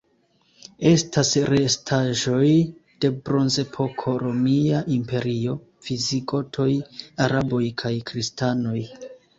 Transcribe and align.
Estas 0.91 1.33
restaĵoj 1.53 2.47
de 3.05 3.11
Bronzepoko, 3.29 4.17
Romia 4.25 4.83
Imperio, 4.99 5.57
visigotoj, 5.91 6.71
araboj 7.29 7.65
kaj 7.85 7.97
kristanoj. 8.13 8.79